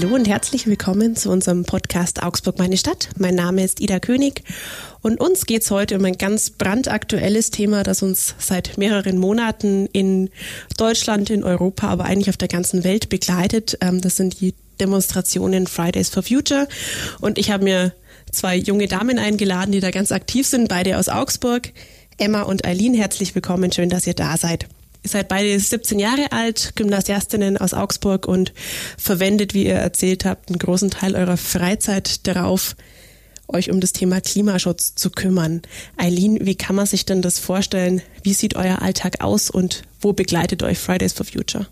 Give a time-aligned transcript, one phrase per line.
[0.00, 3.08] Hallo und herzlich willkommen zu unserem Podcast Augsburg meine Stadt.
[3.16, 4.44] Mein Name ist Ida König
[5.02, 9.86] und uns geht es heute um ein ganz brandaktuelles Thema, das uns seit mehreren Monaten
[9.86, 10.30] in
[10.76, 13.76] Deutschland, in Europa, aber eigentlich auf der ganzen Welt begleitet.
[13.80, 16.68] Ähm, das sind die Demonstrationen Fridays for Future
[17.20, 17.92] und ich habe mir
[18.30, 21.72] zwei junge Damen eingeladen, die da ganz aktiv sind, beide aus Augsburg.
[22.18, 24.68] Emma und Eileen, herzlich willkommen, schön, dass ihr da seid.
[25.02, 28.52] Ihr seid beide 17 Jahre alt, Gymnasiastinnen aus Augsburg und
[28.96, 32.76] verwendet, wie ihr erzählt habt, einen großen Teil eurer Freizeit darauf,
[33.46, 35.62] euch um das Thema Klimaschutz zu kümmern.
[35.96, 38.02] Eileen, wie kann man sich denn das vorstellen?
[38.22, 41.66] Wie sieht euer Alltag aus und wo begleitet euch Fridays for Future?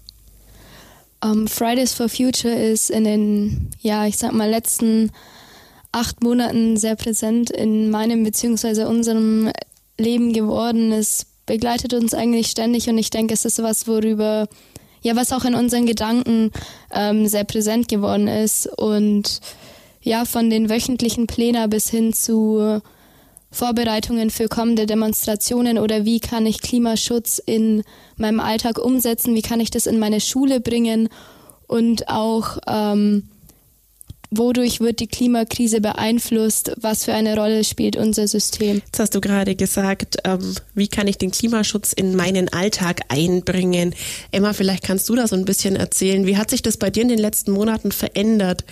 [1.22, 5.10] Um, ähm, Fridays for Future ist in den, ja, ich sag mal, letzten
[5.92, 8.84] acht Monaten sehr präsent in meinem bzw.
[8.84, 9.50] unserem
[9.98, 10.92] Leben geworden.
[10.92, 14.48] Es begleitet uns eigentlich ständig und ich denke, es ist was, worüber,
[15.02, 16.50] ja, was auch in unseren Gedanken
[16.92, 19.40] ähm, sehr präsent geworden ist und
[20.02, 22.80] ja, von den wöchentlichen Plänen bis hin zu
[23.50, 27.82] Vorbereitungen für kommende Demonstrationen oder wie kann ich Klimaschutz in
[28.16, 31.08] meinem Alltag umsetzen, wie kann ich das in meine Schule bringen
[31.66, 33.28] und auch ähm,
[34.30, 38.82] wodurch wird die Klimakrise beeinflusst, was für eine Rolle spielt unser System.
[38.84, 43.94] Jetzt hast du gerade gesagt, ähm, wie kann ich den Klimaschutz in meinen Alltag einbringen?
[44.32, 46.26] Emma, vielleicht kannst du da so ein bisschen erzählen.
[46.26, 48.64] Wie hat sich das bei dir in den letzten Monaten verändert?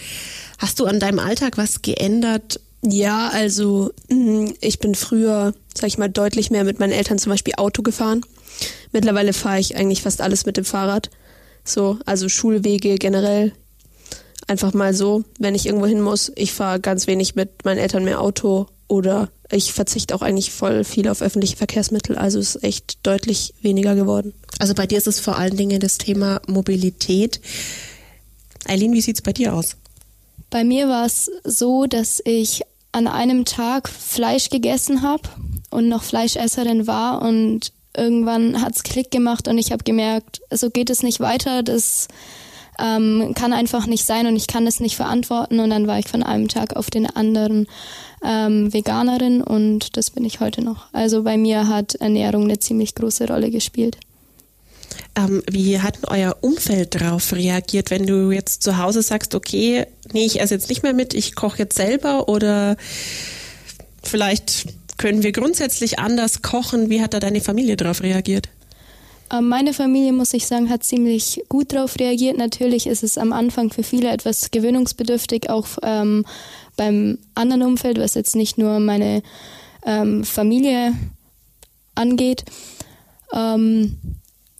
[0.58, 2.60] Hast du an deinem Alltag was geändert?
[2.82, 7.30] Ja, also mm, ich bin früher, sag ich mal, deutlich mehr mit meinen Eltern zum
[7.30, 8.20] Beispiel Auto gefahren.
[8.92, 11.10] Mittlerweile fahre ich eigentlich fast alles mit dem Fahrrad.
[11.64, 13.52] So, also Schulwege generell
[14.47, 16.33] einfach mal so, wenn ich irgendwo hin muss.
[16.37, 20.84] Ich fahre ganz wenig mit meinen Eltern mehr Auto oder ich verzichte auch eigentlich voll
[20.84, 22.17] viel auf öffentliche Verkehrsmittel.
[22.17, 24.34] Also es ist echt deutlich weniger geworden.
[24.59, 27.41] Also bei dir ist es vor allen Dingen das Thema Mobilität.
[28.66, 29.77] Eileen, wie sieht es bei dir aus?
[30.50, 32.62] Bei mir war es so, dass ich
[32.93, 35.28] an einem Tag Fleisch gegessen habe
[35.71, 40.71] und noch Fleischesserin war und irgendwann hat es Klick gemacht und ich habe gemerkt, so
[40.71, 41.62] geht es nicht weiter.
[41.62, 42.09] Das
[42.78, 45.60] ähm, kann einfach nicht sein und ich kann das nicht verantworten.
[45.60, 47.66] Und dann war ich von einem Tag auf den anderen
[48.24, 50.86] ähm, Veganerin und das bin ich heute noch.
[50.92, 53.98] Also bei mir hat Ernährung eine ziemlich große Rolle gespielt.
[55.16, 60.24] Ähm, wie hat euer Umfeld darauf reagiert, wenn du jetzt zu Hause sagst, okay, nee,
[60.24, 62.76] ich esse jetzt nicht mehr mit, ich koche jetzt selber oder
[64.02, 66.91] vielleicht können wir grundsätzlich anders kochen?
[66.91, 68.48] Wie hat da deine Familie darauf reagiert?
[69.34, 72.37] Ähm, meine Familie, muss ich sagen, hat ziemlich gut darauf reagiert.
[72.37, 76.25] Natürlich ist es am Anfang für viele etwas gewöhnungsbedürftig, auch ähm,
[76.77, 79.22] beim anderen Umfeld, was jetzt nicht nur meine
[79.84, 80.93] ähm, Familie
[81.95, 82.45] angeht.
[83.33, 83.97] Ähm,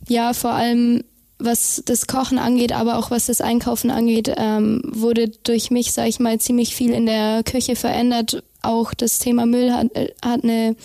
[0.07, 1.03] ja, vor allem
[1.37, 6.07] was das Kochen angeht, aber auch was das Einkaufen angeht, ähm, wurde durch mich, sage
[6.07, 8.41] ich mal, ziemlich viel in der Küche verändert.
[8.61, 10.77] Auch das Thema Müll hat, äh, hat eine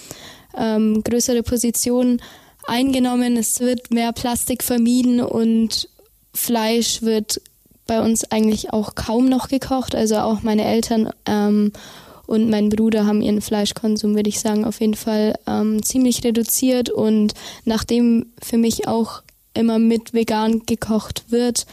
[0.58, 2.20] ähm, größere Position
[2.70, 3.36] eingenommen.
[3.36, 5.88] Es wird mehr Plastik vermieden und
[6.32, 7.42] Fleisch wird
[7.86, 9.94] bei uns eigentlich auch kaum noch gekocht.
[9.94, 11.72] Also auch meine Eltern ähm,
[12.26, 16.88] und mein Bruder haben ihren Fleischkonsum, würde ich sagen, auf jeden Fall ähm, ziemlich reduziert.
[16.88, 19.22] Und nachdem für mich auch
[19.52, 21.66] immer mit vegan gekocht wird,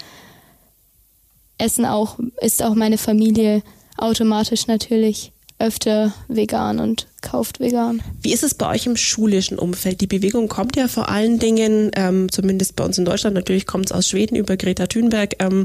[1.59, 3.61] essen auch, ist auch meine Familie
[3.97, 8.01] automatisch natürlich öfter vegan und kauft vegan.
[8.21, 10.01] Wie ist es bei euch im schulischen Umfeld?
[10.01, 13.87] Die Bewegung kommt ja vor allen Dingen, ähm, zumindest bei uns in Deutschland, natürlich kommt
[13.87, 15.35] es aus Schweden über Greta Thunberg.
[15.39, 15.63] Ähm,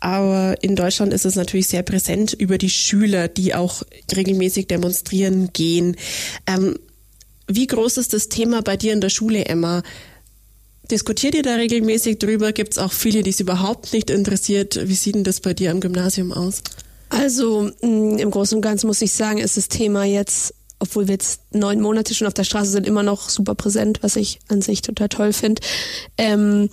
[0.00, 3.82] aber in Deutschland ist es natürlich sehr präsent über die Schüler, die auch
[4.14, 5.96] regelmäßig demonstrieren gehen.
[6.46, 6.78] Ähm,
[7.46, 9.82] wie groß ist das Thema bei dir in der Schule, Emma?
[10.90, 12.52] Diskutiert ihr da regelmäßig drüber?
[12.52, 14.78] Gibt es auch viele, die es überhaupt nicht interessiert?
[14.88, 16.62] Wie sieht denn das bei dir am Gymnasium aus?
[17.14, 21.14] Also mm, im Großen und Ganzen muss ich sagen, ist das Thema jetzt, obwohl wir
[21.14, 24.60] jetzt neun Monate schon auf der Straße sind, immer noch super präsent, was ich an
[24.60, 25.62] sich total toll finde.
[26.18, 26.70] Ähm,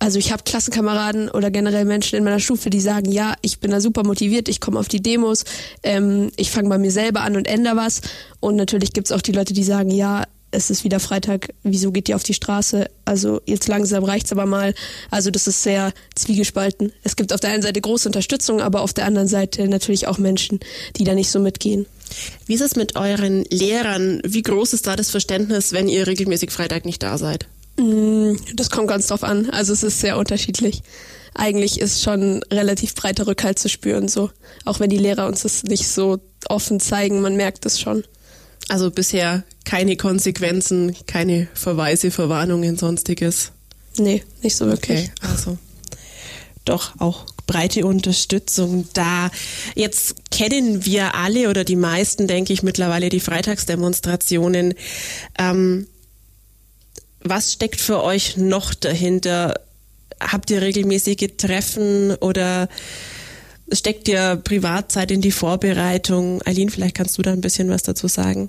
[0.00, 3.70] also ich habe Klassenkameraden oder generell Menschen in meiner Stufe, die sagen, ja, ich bin
[3.70, 5.44] da super motiviert, ich komme auf die Demos,
[5.84, 8.00] ähm, ich fange bei mir selber an und ändere was.
[8.40, 12.08] Und natürlich gibt's auch die Leute, die sagen, ja, es ist wieder Freitag, wieso geht
[12.08, 12.88] ihr auf die Straße?
[13.04, 14.74] Also jetzt langsam reicht's aber mal.
[15.10, 16.92] Also das ist sehr zwiegespalten.
[17.02, 20.18] Es gibt auf der einen Seite große Unterstützung, aber auf der anderen Seite natürlich auch
[20.18, 20.60] Menschen,
[20.96, 21.86] die da nicht so mitgehen.
[22.46, 24.20] Wie ist es mit euren Lehrern?
[24.24, 27.46] Wie groß ist da das Verständnis, wenn ihr regelmäßig Freitag nicht da seid?
[27.78, 29.48] Mm, das kommt ganz drauf an.
[29.50, 30.82] Also es ist sehr unterschiedlich.
[31.34, 34.30] Eigentlich ist schon relativ breiter Rückhalt zu spüren, so.
[34.66, 38.04] Auch wenn die Lehrer uns das nicht so offen zeigen, man merkt es schon.
[38.68, 43.52] Also bisher keine Konsequenzen, keine Verweise, Verwarnungen, sonstiges.
[43.98, 45.10] Nee, nicht so wirklich.
[45.10, 45.58] Okay, also
[46.64, 49.30] doch auch breite Unterstützung da.
[49.74, 54.74] Jetzt kennen wir alle oder die meisten, denke ich, mittlerweile die Freitagsdemonstrationen.
[55.38, 55.86] Ähm,
[57.20, 59.60] was steckt für euch noch dahinter?
[60.20, 62.68] Habt ihr regelmäßige Treffen oder
[63.72, 66.40] steckt ihr Privatzeit in die Vorbereitung?
[66.44, 68.48] Eileen, vielleicht kannst du da ein bisschen was dazu sagen.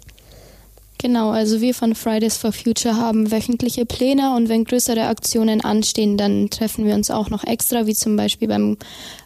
[1.04, 6.16] Genau, also wir von Fridays for Future haben wöchentliche Pläne und wenn größere Aktionen anstehen,
[6.16, 8.78] dann treffen wir uns auch noch extra, wie zum Beispiel beim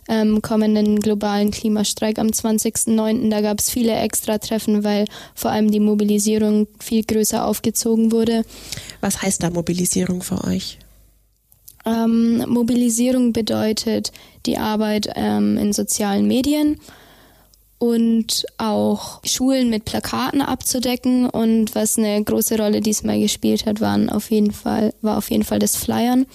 [0.08, 3.30] ähm, kommenden globalen Klimastreik am 20.09.
[3.30, 5.06] Da gab es viele extra Treffen, weil
[5.36, 8.44] vor allem die Mobilisierung viel größer aufgezogen wurde.
[9.02, 10.80] Was heißt da Mobilisierung für euch?
[11.88, 14.12] Ähm, Mobilisierung bedeutet
[14.46, 16.80] die Arbeit ähm, in sozialen Medien
[17.80, 21.30] und auch Schulen mit Plakaten abzudecken.
[21.30, 25.44] Und was eine große Rolle diesmal gespielt hat, waren auf jeden Fall, war auf jeden
[25.44, 26.26] Fall das Flyern,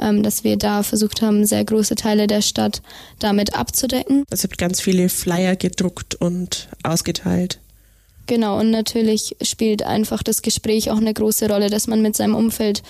[0.00, 2.82] ähm, dass wir da versucht haben, sehr große Teile der Stadt
[3.20, 4.24] damit abzudecken.
[4.30, 7.60] Es gibt ganz viele Flyer gedruckt und ausgeteilt.
[8.28, 12.34] Genau, und natürlich spielt einfach das Gespräch auch eine große Rolle, dass man mit seinem
[12.34, 12.82] Umfeld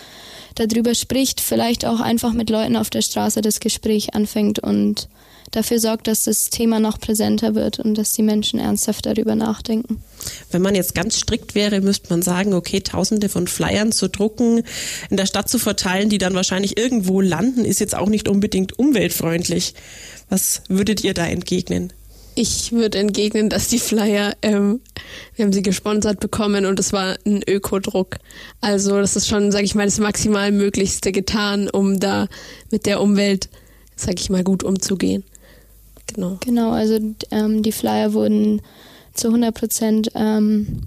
[0.57, 5.09] darüber spricht, vielleicht auch einfach mit Leuten auf der Straße das Gespräch anfängt und
[5.53, 10.03] dafür sorgt, dass das Thema noch präsenter wird und dass die Menschen ernsthaft darüber nachdenken.
[10.51, 14.65] Wenn man jetzt ganz strikt wäre, müsste man sagen, okay, tausende von Flyern zu drucken,
[15.09, 18.77] in der Stadt zu verteilen, die dann wahrscheinlich irgendwo landen, ist jetzt auch nicht unbedingt
[18.77, 19.75] umweltfreundlich.
[20.31, 21.93] Was würdet ihr da entgegnen?
[22.41, 24.81] Ich würde entgegnen, dass die Flyer, ähm,
[25.35, 28.19] wir haben sie gesponsert bekommen und es war ein Ökodruck.
[28.61, 32.29] Also das ist schon, sage ich mal, das maximal Möglichste getan, um da
[32.71, 33.49] mit der Umwelt,
[33.97, 35.25] sage ich mal, gut umzugehen.
[36.07, 36.39] Genau.
[36.45, 37.01] Genau, also
[37.33, 38.63] ähm, die Flyer wurden
[39.15, 40.83] zu 100 Prozent ähm,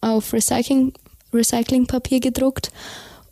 [0.00, 0.94] auf Recycling,
[1.34, 2.72] Recyclingpapier gedruckt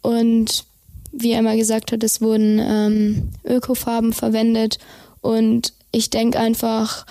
[0.02, 0.66] und
[1.12, 4.78] wie Emma gesagt hat, es wurden ähm, Ökofarben verwendet
[5.22, 7.04] und ich denke einfach,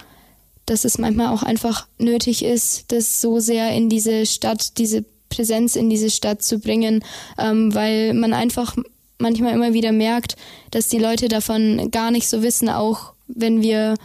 [0.66, 5.76] dass es manchmal auch einfach nötig ist, das so sehr in diese Stadt, diese Präsenz
[5.76, 7.04] in diese Stadt zu bringen,
[7.38, 8.76] ähm, weil man einfach
[9.18, 10.36] manchmal immer wieder merkt,
[10.72, 13.96] dass die Leute davon gar nicht so wissen, auch wenn wir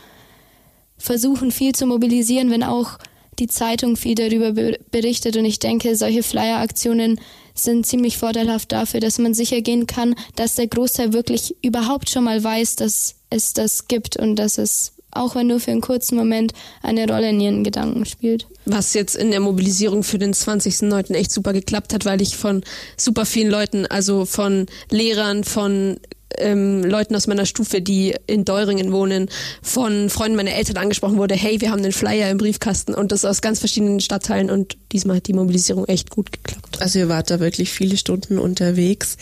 [0.99, 2.99] versuchen, viel zu mobilisieren, wenn auch
[3.39, 4.53] die Zeitung viel darüber
[4.91, 5.37] berichtet.
[5.37, 7.21] Und ich denke, solche Flyer-Aktionen
[7.55, 12.25] sind ziemlich vorteilhaft dafür, dass man sicher gehen kann, dass der Großteil wirklich überhaupt schon
[12.25, 16.17] mal weiß, dass es das gibt und dass es auch wenn nur für einen kurzen
[16.17, 16.53] Moment
[16.83, 18.47] eine Rolle in ihren Gedanken spielt.
[18.65, 21.15] Was jetzt in der Mobilisierung für den 20.09.
[21.15, 22.65] echt super geklappt hat, weil ich von
[22.97, 26.01] super vielen Leuten, also von Lehrern, von
[26.39, 29.29] ähm, Leuten aus meiner Stufe, die in Deuringen wohnen,
[29.63, 33.25] von Freunden meiner Eltern angesprochen wurde, hey, wir haben den Flyer im Briefkasten und das
[33.25, 36.81] aus ganz verschiedenen Stadtteilen und diesmal hat die Mobilisierung echt gut geklappt.
[36.81, 39.17] Also ihr wart da wirklich viele Stunden unterwegs.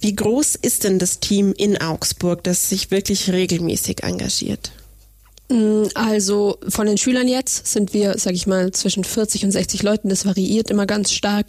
[0.00, 4.72] Wie groß ist denn das Team in Augsburg, das sich wirklich regelmäßig engagiert?
[5.52, 9.82] Mm, also von den Schülern jetzt sind wir, sag ich mal, zwischen 40 und 60
[9.82, 10.08] Leuten.
[10.08, 11.46] Das variiert immer ganz stark,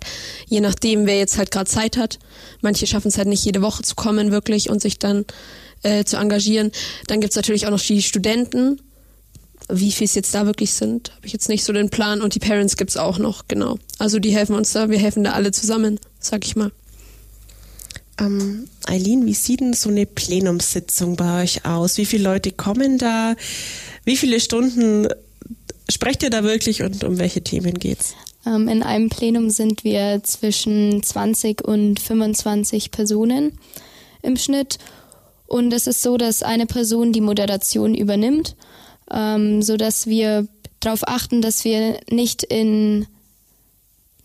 [0.47, 2.19] je nachdem, wer jetzt halt gerade Zeit hat.
[2.61, 5.25] Manche schaffen es halt nicht jede Woche zu kommen wirklich und sich dann
[5.83, 6.71] äh, zu engagieren.
[7.07, 8.81] Dann gibt's natürlich auch noch die Studenten.
[9.69, 12.21] Wie viel es jetzt da wirklich sind, habe ich jetzt nicht so den Plan.
[12.21, 13.77] Und die Parents gibt's auch noch, genau.
[13.99, 16.71] Also die helfen uns da, wir helfen da alle zusammen, sag ich mal.
[18.19, 21.97] Ähm, Eileen, wie sieht denn so eine Plenumssitzung bei euch aus?
[21.97, 23.35] Wie viele Leute kommen da?
[24.05, 25.07] Wie viele Stunden
[25.89, 28.15] sprecht ihr da wirklich und um welche Themen geht's?
[28.45, 33.57] Ähm, in einem Plenum sind wir zwischen 20 und 25 Personen
[34.21, 34.77] im Schnitt.
[35.47, 38.55] Und es ist so, dass eine Person die Moderation übernimmt,
[39.11, 40.47] ähm, sodass wir
[40.79, 43.07] darauf achten, dass wir nicht in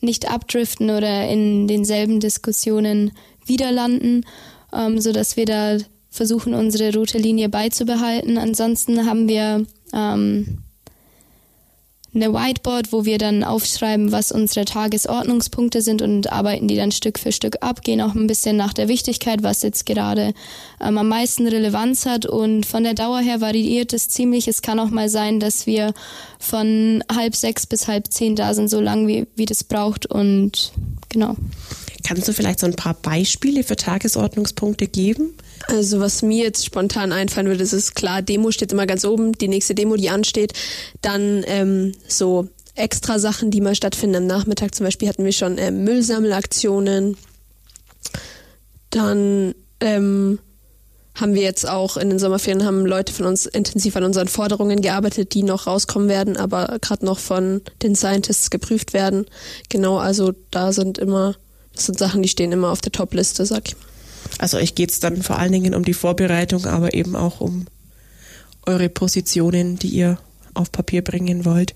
[0.01, 3.11] nicht abdriften oder in denselben Diskussionen
[3.45, 4.25] wieder landen,
[4.73, 5.79] ähm, sodass wir da
[6.19, 8.37] versuchen, unsere rote Linie beizubehalten.
[8.37, 10.59] Ansonsten haben wir ähm,
[12.15, 17.19] eine Whiteboard, wo wir dann aufschreiben, was unsere Tagesordnungspunkte sind und arbeiten die dann Stück
[17.19, 20.33] für Stück ab, gehen auch ein bisschen nach der Wichtigkeit, was jetzt gerade
[20.81, 24.49] ähm, am meisten Relevanz hat und von der Dauer her variiert es ziemlich.
[24.49, 25.95] Es kann auch mal sein, dass wir
[26.41, 30.73] von halb sechs bis halb zehn da sind, so lang wie, wie das braucht und
[31.09, 31.37] genau.
[32.05, 35.35] Kannst du vielleicht so ein paar Beispiele für Tagesordnungspunkte geben?
[35.67, 39.33] Also was mir jetzt spontan einfallen würde, das ist klar, Demo steht immer ganz oben,
[39.33, 40.53] die nächste Demo, die ansteht.
[41.03, 44.75] Dann ähm, so extra Sachen, die mal stattfinden am Nachmittag.
[44.75, 47.17] Zum Beispiel hatten wir schon ähm, Müllsammelaktionen.
[48.91, 50.39] Dann ähm,
[51.21, 54.81] haben wir jetzt auch in den Sommerferien haben Leute von uns intensiv an unseren Forderungen
[54.81, 59.27] gearbeitet, die noch rauskommen werden, aber gerade noch von den Scientists geprüft werden.
[59.69, 61.37] Genau, also da sind immer
[61.79, 63.85] das sind Sachen, die stehen immer auf der Top-Liste, sag ich mal.
[64.39, 67.67] Also euch geht es dann vor allen Dingen um die Vorbereitung, aber eben auch um
[68.67, 70.19] eure Positionen, die ihr
[70.59, 71.75] auf Papier bringen wollt.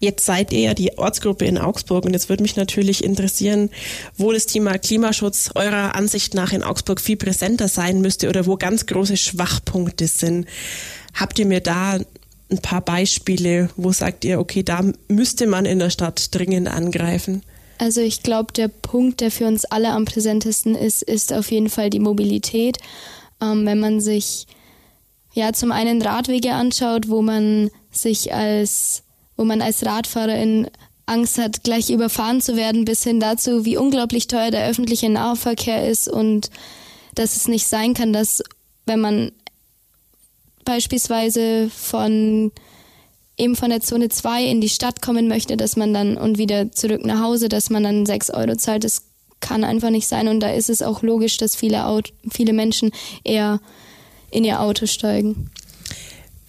[0.00, 3.70] Jetzt seid ihr ja die Ortsgruppe in Augsburg und jetzt würde mich natürlich interessieren,
[4.16, 8.56] wo das Thema Klimaschutz eurer Ansicht nach in Augsburg viel präsenter sein müsste oder wo
[8.56, 10.46] ganz große Schwachpunkte sind.
[11.14, 11.98] Habt ihr mir da
[12.50, 17.42] ein paar Beispiele, wo sagt ihr, okay, da müsste man in der Stadt dringend angreifen?
[17.78, 21.70] Also ich glaube, der Punkt, der für uns alle am präsentesten ist, ist auf jeden
[21.70, 22.76] Fall die Mobilität.
[23.40, 24.46] Ähm, wenn man sich
[25.32, 29.02] ja zum einen Radwege anschaut, wo man sich als,
[29.36, 30.68] wo man als Radfahrerin
[31.06, 35.88] Angst hat, gleich überfahren zu werden, bis hin dazu, wie unglaublich teuer der öffentliche Nahverkehr
[35.88, 36.50] ist und
[37.14, 38.42] dass es nicht sein kann, dass
[38.86, 39.32] wenn man
[40.64, 42.52] beispielsweise von
[43.36, 46.70] eben von der Zone 2 in die Stadt kommen möchte, dass man dann und wieder
[46.72, 49.02] zurück nach Hause, dass man dann 6 Euro zahlt, das
[49.40, 50.28] kann einfach nicht sein.
[50.28, 52.92] Und da ist es auch logisch, dass viele, Auto, viele Menschen
[53.24, 53.60] eher
[54.30, 55.50] in ihr Auto steigen.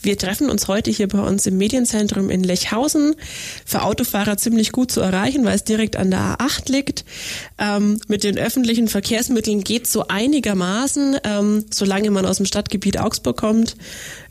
[0.03, 3.15] Wir treffen uns heute hier bei uns im Medienzentrum in Lechhausen.
[3.65, 7.05] Für Autofahrer ziemlich gut zu erreichen, weil es direkt an der A8 liegt.
[7.59, 13.37] Ähm, mit den öffentlichen Verkehrsmitteln geht so einigermaßen, ähm, solange man aus dem Stadtgebiet Augsburg
[13.37, 13.75] kommt.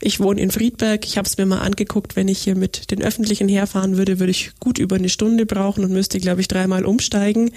[0.01, 1.05] Ich wohne in Friedberg.
[1.05, 2.17] Ich habe es mir mal angeguckt.
[2.17, 5.85] Wenn ich hier mit den öffentlichen herfahren würde, würde ich gut über eine Stunde brauchen
[5.85, 7.51] und müsste, glaube ich, dreimal umsteigen.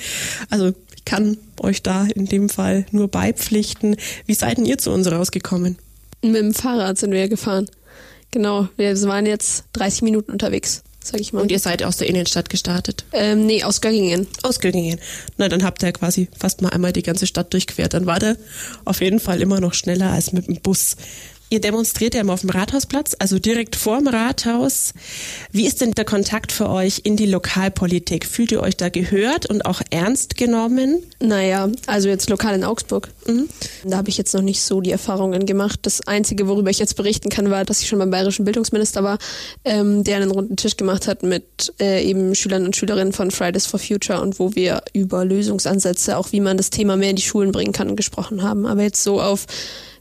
[0.50, 3.96] Also ich kann euch da in dem Fall nur beipflichten.
[4.26, 5.78] Wie seid denn ihr zu uns rausgekommen?
[6.22, 7.68] Mit dem Fahrrad sind wir gefahren.
[8.34, 11.40] Genau, wir waren jetzt 30 Minuten unterwegs, sag ich mal.
[11.40, 13.04] Und ihr seid aus der Innenstadt gestartet?
[13.12, 14.26] Ähm, nee, aus Göggingen.
[14.42, 14.98] Aus Göggingen.
[15.36, 17.94] Na, dann habt ihr quasi fast mal einmal die ganze Stadt durchquert.
[17.94, 18.36] Dann war der
[18.84, 20.96] auf jeden Fall immer noch schneller als mit dem Bus.
[21.54, 24.92] Ihr demonstriert ja immer auf dem Rathausplatz, also direkt vorm Rathaus.
[25.52, 28.26] Wie ist denn der Kontakt für euch in die Lokalpolitik?
[28.26, 31.04] Fühlt ihr euch da gehört und auch ernst genommen?
[31.20, 33.08] Naja, also jetzt lokal in Augsburg.
[33.28, 33.48] Mhm.
[33.84, 35.78] Da habe ich jetzt noch nicht so die Erfahrungen gemacht.
[35.82, 39.18] Das Einzige, worüber ich jetzt berichten kann, war, dass ich schon beim bayerischen Bildungsminister war,
[39.64, 43.66] ähm, der einen runden Tisch gemacht hat mit äh, eben Schülern und Schülerinnen von Fridays
[43.66, 47.22] for Future und wo wir über Lösungsansätze, auch wie man das Thema mehr in die
[47.22, 48.66] Schulen bringen kann, gesprochen haben.
[48.66, 49.46] Aber jetzt so auf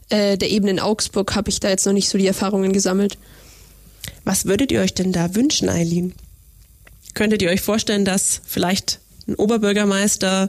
[0.08, 3.18] äh, der Ebene in Augsburg habe ich da jetzt noch nicht so die Erfahrungen gesammelt.
[4.24, 6.14] Was würdet ihr euch denn da wünschen, Eileen?
[7.14, 10.48] Könntet ihr euch vorstellen, dass vielleicht ein Oberbürgermeister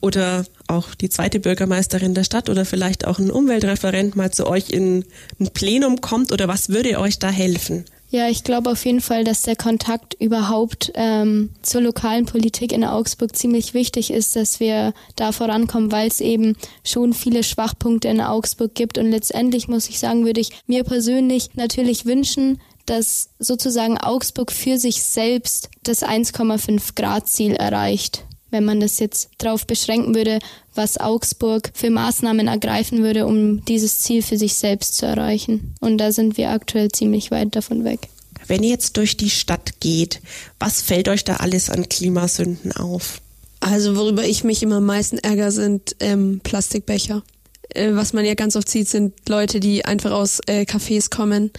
[0.00, 4.70] oder auch die zweite Bürgermeisterin der Stadt oder vielleicht auch ein Umweltreferent mal zu euch
[4.70, 5.04] in
[5.40, 7.84] ein Plenum kommt oder was würde euch da helfen?
[8.14, 12.84] Ja, ich glaube auf jeden Fall, dass der Kontakt überhaupt ähm, zur lokalen Politik in
[12.84, 16.54] Augsburg ziemlich wichtig ist, dass wir da vorankommen, weil es eben
[16.84, 18.98] schon viele Schwachpunkte in Augsburg gibt.
[18.98, 24.78] Und letztendlich muss ich sagen, würde ich mir persönlich natürlich wünschen, dass sozusagen Augsburg für
[24.78, 28.22] sich selbst das 1,5 Grad Ziel erreicht
[28.54, 30.38] wenn man das jetzt darauf beschränken würde,
[30.76, 35.74] was Augsburg für Maßnahmen ergreifen würde, um dieses Ziel für sich selbst zu erreichen.
[35.80, 38.08] Und da sind wir aktuell ziemlich weit davon weg.
[38.46, 40.20] Wenn ihr jetzt durch die Stadt geht,
[40.60, 43.20] was fällt euch da alles an Klimasünden auf?
[43.58, 47.24] Also worüber ich mich immer am meisten ärgere, sind ähm, Plastikbecher.
[47.70, 51.50] Äh, was man ja ganz oft sieht, sind Leute, die einfach aus äh, Cafés kommen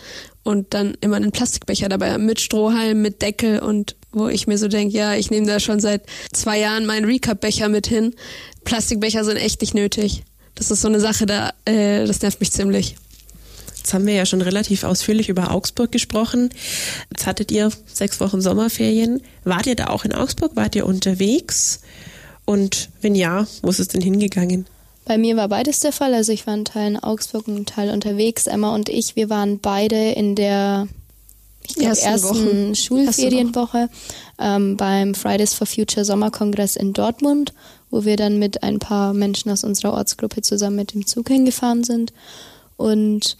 [0.43, 4.57] und dann immer einen Plastikbecher dabei haben, mit Strohhalm, mit Deckel und wo ich mir
[4.57, 6.03] so denke, ja, ich nehme da schon seit
[6.33, 8.15] zwei Jahren meinen Recap-Becher mit hin.
[8.63, 10.23] Plastikbecher sind echt nicht nötig.
[10.55, 12.95] Das ist so eine Sache, da, äh, das nervt mich ziemlich.
[13.77, 16.49] Jetzt haben wir ja schon relativ ausführlich über Augsburg gesprochen.
[17.11, 19.21] Jetzt hattet ihr sechs Wochen Sommerferien.
[19.43, 20.55] Wart ihr da auch in Augsburg?
[20.55, 21.81] Wart ihr unterwegs?
[22.45, 24.65] Und wenn ja, wo ist es denn hingegangen?
[25.05, 26.15] Bei mir war beides der Fall.
[26.15, 28.47] Also ich war einen Teil in Augsburg und einen Teil unterwegs.
[28.47, 30.87] Emma und ich, wir waren beide in der
[31.67, 33.89] ich glaube, ersten, ersten Schulferienwoche
[34.39, 37.53] ähm, beim Fridays for Future Sommerkongress in Dortmund,
[37.89, 41.83] wo wir dann mit ein paar Menschen aus unserer Ortsgruppe zusammen mit dem Zug hingefahren
[41.83, 42.13] sind.
[42.77, 43.37] Und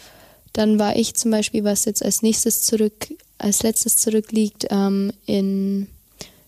[0.54, 5.88] dann war ich zum Beispiel, was jetzt als nächstes zurück, als letztes zurückliegt, ähm, in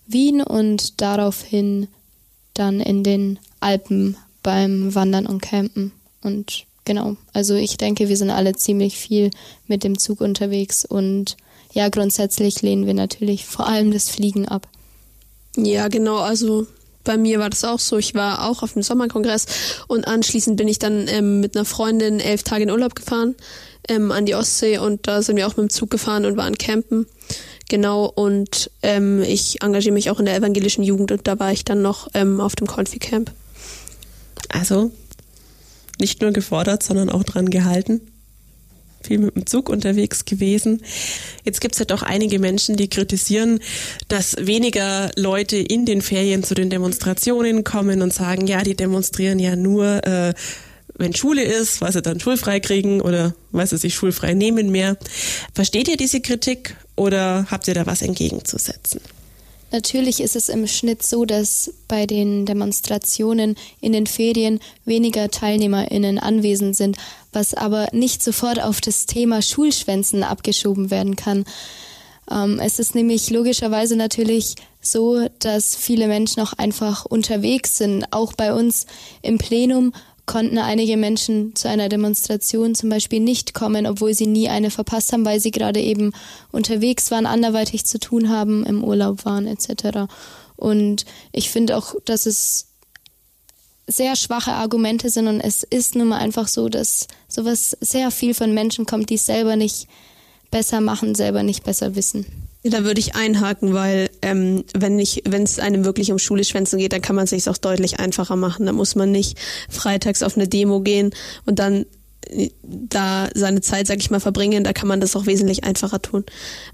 [0.07, 1.88] Wien und daraufhin
[2.53, 5.91] dann in den Alpen beim Wandern und Campen.
[6.22, 9.31] Und genau, also ich denke, wir sind alle ziemlich viel
[9.67, 11.36] mit dem Zug unterwegs und
[11.77, 14.67] ja, grundsätzlich lehnen wir natürlich vor allem das Fliegen ab.
[15.55, 16.17] Ja, genau.
[16.17, 16.65] Also
[17.03, 18.00] bei mir war das auch so.
[18.00, 19.46] Ich war auch auf dem Sommerkongress
[19.88, 23.36] und anschließend bin ich dann ähm, mit einer Freundin elf Tage in Urlaub gefahren
[23.88, 26.57] ähm, an die Ostsee und da sind wir auch mit dem Zug gefahren und waren
[26.57, 27.05] campen.
[27.69, 31.63] Genau, und ähm, ich engagiere mich auch in der evangelischen Jugend und da war ich
[31.63, 33.31] dann noch ähm, auf dem Confi Camp.
[34.50, 34.91] Also
[36.00, 38.01] nicht nur gefordert, sondern auch dran gehalten
[39.07, 40.81] viel mit dem Zug unterwegs gewesen.
[41.43, 43.59] Jetzt gibt es ja doch einige Menschen, die kritisieren,
[44.07, 49.39] dass weniger Leute in den Ferien zu den Demonstrationen kommen und sagen, ja, die demonstrieren
[49.39, 50.33] ja nur, äh,
[50.95, 54.97] wenn Schule ist, was sie dann schulfrei kriegen oder was sie sich schulfrei nehmen mehr.
[55.53, 59.01] Versteht ihr diese Kritik oder habt ihr da was entgegenzusetzen?
[59.71, 66.19] Natürlich ist es im Schnitt so, dass bei den Demonstrationen in den Ferien weniger Teilnehmerinnen
[66.19, 66.97] anwesend sind,
[67.31, 71.46] was aber nicht sofort auf das Thema Schulschwänzen abgeschoben werden kann.
[72.29, 78.05] Ähm, es ist nämlich logischerweise natürlich so, dass viele Menschen auch einfach unterwegs sind.
[78.12, 78.86] Auch bei uns
[79.22, 79.93] im Plenum
[80.25, 85.13] konnten einige Menschen zu einer Demonstration zum Beispiel nicht kommen, obwohl sie nie eine verpasst
[85.13, 86.12] haben, weil sie gerade eben
[86.51, 90.12] unterwegs waren, anderweitig zu tun haben, im Urlaub waren etc.
[90.57, 92.67] Und ich finde auch, dass es
[93.88, 98.34] sehr schwache Argumente sind und es ist nun mal einfach so, dass sowas sehr viel
[98.34, 99.88] von Menschen kommt, die es selber nicht
[100.51, 102.25] besser machen, selber nicht besser wissen.
[102.63, 106.91] Da würde ich einhaken, weil ähm, wenn ich, wenn es einem wirklich um Schule-Schwänzen geht,
[106.91, 108.65] dann kann man es sich auch deutlich einfacher machen.
[108.65, 109.38] Da muss man nicht
[109.70, 111.12] freitags auf eine Demo gehen
[111.46, 111.86] und dann
[112.63, 116.25] da seine Zeit, sag ich mal, verbringen, da kann man das auch wesentlich einfacher tun.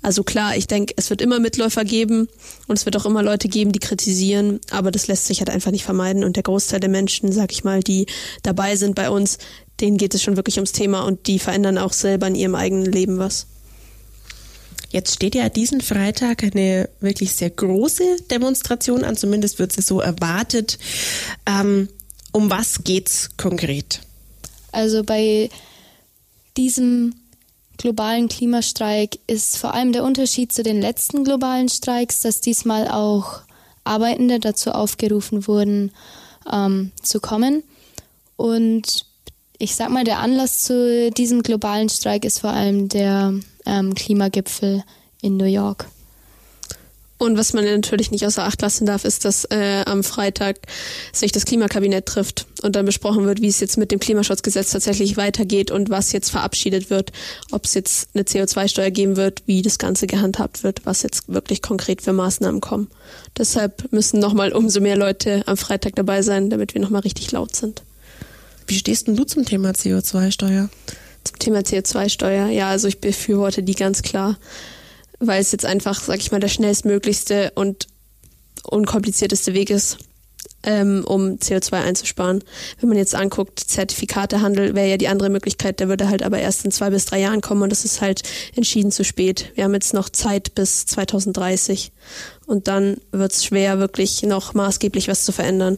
[0.02, 2.28] Also klar, ich denke, es wird immer Mitläufer geben
[2.68, 5.72] und es wird auch immer Leute geben, die kritisieren, aber das lässt sich halt einfach
[5.72, 8.08] nicht vermeiden und der Großteil der Menschen, sag ich mal, die
[8.42, 9.38] dabei sind bei uns,
[9.80, 12.92] denen geht es schon wirklich ums Thema und die verändern auch selber in ihrem eigenen
[12.92, 13.48] Leben was.
[14.90, 20.00] Jetzt steht ja diesen Freitag eine wirklich sehr große Demonstration an, zumindest wird sie so
[20.00, 20.78] erwartet.
[21.48, 21.90] Ähm,
[22.32, 24.02] um was geht's konkret?
[24.74, 25.50] Also bei
[26.58, 27.16] diesem
[27.78, 33.42] globalen Klimastreik ist vor allem der Unterschied zu den letzten globalen Streiks, dass diesmal auch
[33.84, 35.92] Arbeitende dazu aufgerufen wurden,
[36.52, 37.64] ähm, zu kommen.
[38.36, 39.06] Und
[39.58, 43.34] ich sag mal, der Anlass zu diesem globalen Streik ist vor allem der
[43.66, 44.84] ähm, Klimagipfel
[45.22, 45.88] in New York.
[47.24, 50.58] Und was man natürlich nicht außer Acht lassen darf, ist, dass äh, am Freitag
[51.14, 55.16] sich das Klimakabinett trifft und dann besprochen wird, wie es jetzt mit dem Klimaschutzgesetz tatsächlich
[55.16, 57.14] weitergeht und was jetzt verabschiedet wird,
[57.52, 61.62] ob es jetzt eine CO2-Steuer geben wird, wie das Ganze gehandhabt wird, was jetzt wirklich
[61.62, 62.90] konkret für Maßnahmen kommen.
[63.38, 67.56] Deshalb müssen nochmal umso mehr Leute am Freitag dabei sein, damit wir nochmal richtig laut
[67.56, 67.84] sind.
[68.68, 70.70] Wie stehst denn du zum Thema CO2-Steuer?
[71.24, 74.36] Zum Thema CO2-Steuer, ja, also ich befürworte die ganz klar,
[75.28, 77.88] weil es jetzt einfach, sag ich mal, der schnellstmöglichste und
[78.64, 79.98] unkomplizierteste Weg ist,
[80.64, 82.44] ähm, um CO2 einzusparen.
[82.80, 86.66] Wenn man jetzt anguckt, Zertifikatehandel wäre ja die andere Möglichkeit, der würde halt aber erst
[86.66, 88.24] in zwei bis drei Jahren kommen und das ist halt
[88.56, 89.52] entschieden zu spät.
[89.56, 91.92] Wir haben jetzt noch Zeit bis 2030
[92.46, 95.78] und dann wird es schwer, wirklich noch maßgeblich was zu verändern.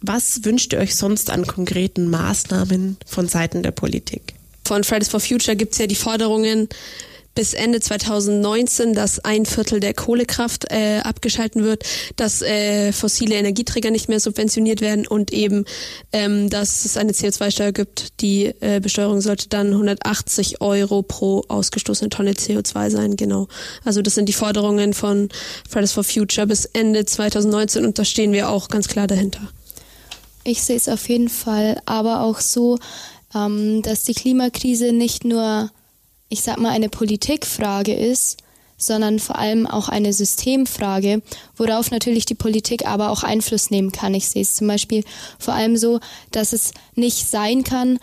[0.00, 4.34] Was wünscht ihr euch sonst an konkreten Maßnahmen von Seiten der Politik?
[4.66, 6.68] Von Fridays for Future gibt es ja die Forderungen,
[7.34, 11.84] bis Ende 2019, dass ein Viertel der Kohlekraft äh, abgeschalten wird,
[12.16, 15.64] dass äh, fossile Energieträger nicht mehr subventioniert werden und eben,
[16.12, 18.20] ähm, dass es eine CO2-Steuer gibt.
[18.20, 23.48] Die äh, Besteuerung sollte dann 180 Euro pro ausgestoßene Tonne CO2 sein, genau.
[23.84, 25.28] Also das sind die Forderungen von
[25.68, 29.40] Fridays for Future bis Ende 2019 und da stehen wir auch ganz klar dahinter.
[30.44, 32.78] Ich sehe es auf jeden Fall, aber auch so,
[33.34, 35.70] ähm, dass die Klimakrise nicht nur,
[36.34, 38.38] ich sag mal, eine Politikfrage ist,
[38.76, 41.22] sondern vor allem auch eine Systemfrage,
[41.56, 44.14] worauf natürlich die Politik aber auch Einfluss nehmen kann.
[44.14, 45.04] Ich sehe es zum Beispiel
[45.38, 46.00] vor allem so,
[46.32, 48.00] dass es nicht sein kann,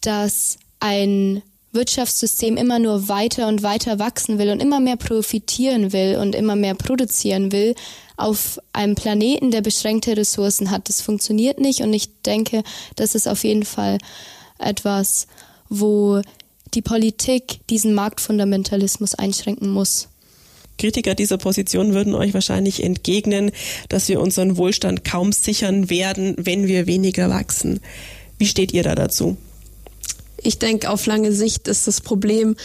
[0.00, 1.42] dass ein
[1.72, 6.56] Wirtschaftssystem immer nur weiter und weiter wachsen will und immer mehr profitieren will und immer
[6.56, 7.74] mehr produzieren will,
[8.16, 10.88] auf einem Planeten, der beschränkte Ressourcen hat.
[10.88, 12.62] Das funktioniert nicht und ich denke,
[12.96, 13.98] das ist auf jeden Fall
[14.58, 15.26] etwas,
[15.68, 16.22] wo
[16.74, 20.08] die Politik diesen Marktfundamentalismus einschränken muss.
[20.78, 23.52] Kritiker dieser Position würden euch wahrscheinlich entgegnen,
[23.88, 27.80] dass wir unseren Wohlstand kaum sichern werden, wenn wir weniger wachsen.
[28.38, 29.36] Wie steht ihr da dazu?
[30.44, 32.56] ich denke, auf lange Sicht ist das Problem,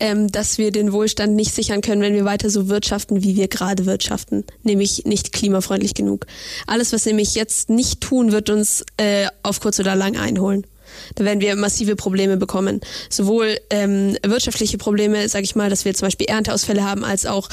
[0.00, 3.48] ähm, dass wir den Wohlstand nicht sichern können, wenn wir weiter so wirtschaften, wie wir
[3.48, 6.26] gerade wirtschaften, nämlich nicht klimafreundlich genug.
[6.66, 10.66] Alles, was wir nämlich jetzt nicht tun, wird uns äh, auf kurz oder lang einholen.
[11.14, 12.80] Da werden wir massive Probleme bekommen.
[13.08, 17.48] Sowohl ähm, wirtschaftliche Probleme, sage ich mal, dass wir zum Beispiel Ernteausfälle haben, als auch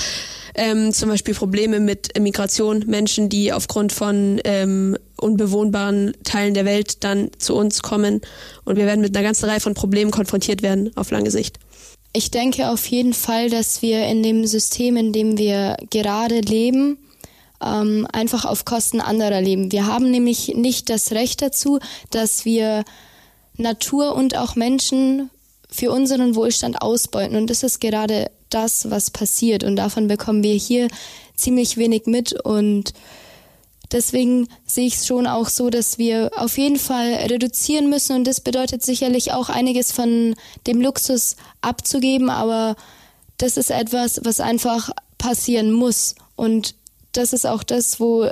[0.55, 7.03] ähm, zum Beispiel Probleme mit Migration, Menschen, die aufgrund von ähm, unbewohnbaren Teilen der Welt
[7.03, 8.21] dann zu uns kommen.
[8.65, 11.57] Und wir werden mit einer ganzen Reihe von Problemen konfrontiert werden auf lange Sicht.
[12.13, 16.97] Ich denke auf jeden Fall, dass wir in dem System, in dem wir gerade leben,
[17.63, 19.71] ähm, einfach auf Kosten anderer leben.
[19.71, 22.83] Wir haben nämlich nicht das Recht dazu, dass wir
[23.61, 25.29] Natur und auch Menschen
[25.69, 27.37] für unseren Wohlstand ausbeuten.
[27.37, 29.63] Und das ist gerade das, was passiert.
[29.63, 30.89] Und davon bekommen wir hier
[31.35, 32.33] ziemlich wenig mit.
[32.33, 32.93] Und
[33.91, 38.25] deswegen sehe ich es schon auch so, dass wir auf jeden Fall reduzieren müssen und
[38.25, 40.35] das bedeutet sicherlich auch einiges von
[40.67, 42.75] dem Luxus abzugeben, aber
[43.37, 46.75] das ist etwas, was einfach passieren muss und
[47.11, 48.29] das ist auch das, wo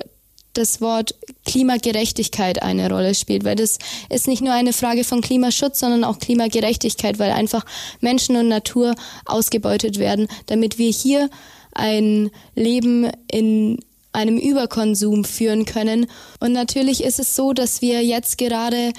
[0.54, 3.78] das Wort Klimagerechtigkeit eine Rolle spielt, weil das
[4.10, 7.66] ist nicht nur eine Frage von Klimaschutz, sondern auch Klimagerechtigkeit, weil einfach
[8.02, 11.30] Menschen und Natur ausgebeutet werden, damit wir hier
[11.74, 13.80] ein Leben in
[14.12, 16.08] einem Überkonsum führen können.
[16.40, 18.92] Und natürlich ist es so, dass wir jetzt gerade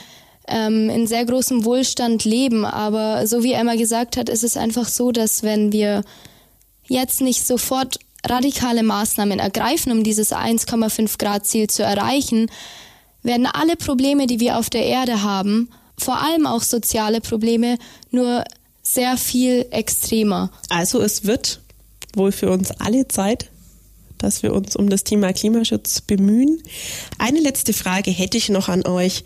[0.47, 4.89] ähm, in sehr großem Wohlstand leben, aber so wie Emma gesagt hat, ist es einfach
[4.89, 6.05] so, dass wenn wir
[6.87, 12.51] jetzt nicht sofort radikale Maßnahmen ergreifen, um dieses 1,5 Grad Ziel zu erreichen,
[13.23, 17.79] werden alle Probleme, die wir auf der Erde haben, vor allem auch soziale Probleme,
[18.11, 18.45] nur
[18.83, 20.51] sehr viel extremer.
[20.69, 21.61] Also es wird
[22.15, 23.51] wohl für uns alle Zeit,
[24.19, 26.63] dass wir uns um das Thema Klimaschutz bemühen.
[27.19, 29.25] Eine letzte Frage hätte ich noch an euch.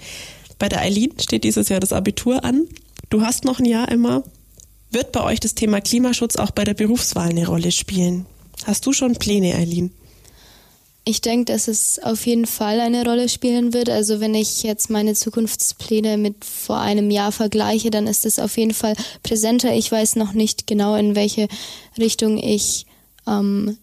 [0.59, 2.67] Bei der Eileen steht dieses Jahr das Abitur an.
[3.11, 4.23] Du hast noch ein Jahr immer.
[4.91, 8.27] Wird bei euch das Thema Klimaschutz auch bei der Berufswahl eine Rolle spielen?
[8.65, 9.93] Hast du schon Pläne, Eileen?
[11.07, 13.91] Ich denke, dass es auf jeden Fall eine Rolle spielen wird.
[13.91, 18.57] Also wenn ich jetzt meine Zukunftspläne mit vor einem Jahr vergleiche, dann ist es auf
[18.57, 19.75] jeden Fall präsenter.
[19.75, 21.49] Ich weiß noch nicht genau, in welche
[21.99, 22.87] Richtung ich
[23.27, 23.77] ähm,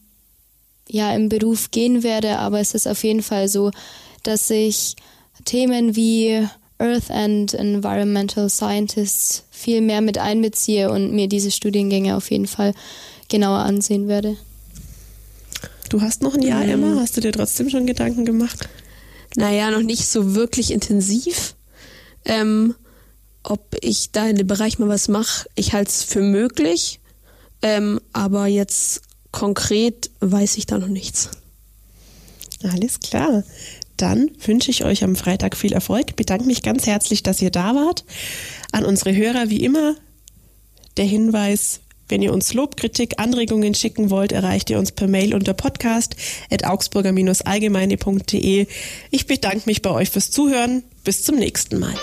[0.89, 3.69] ja im Beruf gehen werde, aber es ist auf jeden Fall so,
[4.23, 4.95] dass ich
[5.45, 6.47] Themen wie
[6.79, 12.73] Earth and Environmental Scientists viel mehr mit einbeziehe und mir diese Studiengänge auf jeden Fall
[13.29, 14.37] genauer ansehen werde.
[15.91, 16.87] Du hast noch ein Jahr, Emma.
[16.87, 16.99] Mhm.
[17.01, 18.69] Hast du dir trotzdem schon Gedanken gemacht?
[19.35, 21.55] Naja, noch nicht so wirklich intensiv.
[22.23, 22.75] Ähm,
[23.43, 27.01] ob ich da in dem Bereich mal was mache, ich halte es für möglich.
[27.61, 29.01] Ähm, aber jetzt
[29.33, 31.29] konkret weiß ich da noch nichts.
[32.63, 33.43] Alles klar.
[33.97, 36.15] Dann wünsche ich euch am Freitag viel Erfolg.
[36.15, 38.05] Bedanke mich ganz herzlich, dass ihr da wart.
[38.71, 39.95] An unsere Hörer wie immer
[40.95, 45.33] der Hinweis, wenn ihr uns Lob, Kritik, Anregungen schicken wollt, erreicht ihr uns per Mail
[45.33, 46.15] unter podcast
[46.51, 48.67] at augsburger-allgemeine.de.
[49.09, 50.83] Ich bedanke mich bei euch fürs Zuhören.
[51.03, 51.95] Bis zum nächsten Mal.